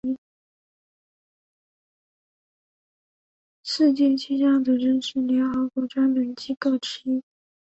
[3.63, 7.21] 世界气象组织是联合国的专门机构之一。